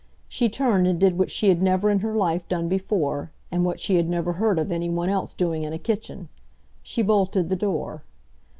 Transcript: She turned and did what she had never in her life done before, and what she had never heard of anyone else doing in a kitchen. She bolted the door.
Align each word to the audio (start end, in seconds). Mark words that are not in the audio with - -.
She 0.27 0.49
turned 0.49 0.87
and 0.87 0.99
did 0.99 1.15
what 1.19 1.29
she 1.29 1.49
had 1.49 1.61
never 1.61 1.87
in 1.91 1.99
her 1.99 2.15
life 2.15 2.49
done 2.49 2.67
before, 2.67 3.29
and 3.51 3.63
what 3.63 3.79
she 3.79 3.97
had 3.97 4.09
never 4.09 4.33
heard 4.33 4.57
of 4.57 4.71
anyone 4.71 5.09
else 5.09 5.31
doing 5.31 5.61
in 5.61 5.73
a 5.73 5.77
kitchen. 5.77 6.27
She 6.81 7.03
bolted 7.03 7.49
the 7.49 7.55
door. 7.55 8.01